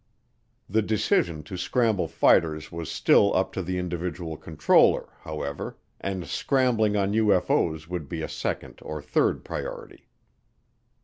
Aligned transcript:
The 0.67 0.81
decision 0.81 1.43
to 1.43 1.55
scramble 1.55 2.07
fighters 2.07 2.71
was 2.71 2.89
still 2.91 3.35
up 3.35 3.53
to 3.53 3.61
the 3.61 3.77
individual 3.77 4.35
controller, 4.35 5.09
however, 5.19 5.77
and 5.99 6.25
scrambling 6.25 6.97
on 6.97 7.11
UFO's 7.13 7.87
would 7.87 8.09
be 8.09 8.23
a 8.23 8.27
second 8.27 8.79
or 8.81 8.99
third 8.99 9.45
priority. 9.45 10.07